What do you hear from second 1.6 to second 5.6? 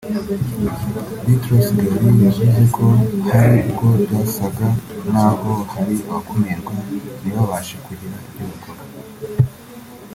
Ghali yavuze ko hari ubwo byasaga n’aho